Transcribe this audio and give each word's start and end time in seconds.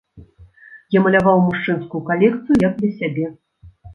Я 0.95 0.99
маляваў 1.07 1.37
мужчынскую 1.49 2.01
калекцыю 2.09 2.57
як 2.67 2.73
для 2.83 2.91
сябе. 3.03 3.27